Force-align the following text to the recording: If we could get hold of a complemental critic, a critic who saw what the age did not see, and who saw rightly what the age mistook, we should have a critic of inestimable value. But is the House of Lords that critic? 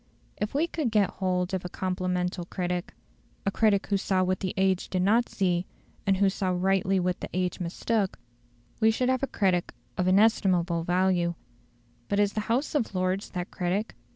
If 0.37 0.55
we 0.55 0.65
could 0.65 0.89
get 0.89 1.11
hold 1.11 1.53
of 1.53 1.63
a 1.63 1.69
complemental 1.69 2.43
critic, 2.45 2.95
a 3.45 3.51
critic 3.51 3.85
who 3.85 3.97
saw 3.97 4.23
what 4.23 4.39
the 4.39 4.55
age 4.57 4.89
did 4.89 5.03
not 5.03 5.29
see, 5.29 5.67
and 6.07 6.17
who 6.17 6.27
saw 6.27 6.49
rightly 6.49 6.99
what 6.99 7.19
the 7.19 7.29
age 7.35 7.59
mistook, 7.59 8.17
we 8.79 8.89
should 8.89 9.09
have 9.09 9.21
a 9.21 9.27
critic 9.27 9.75
of 9.99 10.07
inestimable 10.07 10.83
value. 10.85 11.35
But 12.09 12.19
is 12.19 12.33
the 12.33 12.41
House 12.49 12.73
of 12.73 12.95
Lords 12.95 13.29
that 13.29 13.51
critic? 13.51 13.93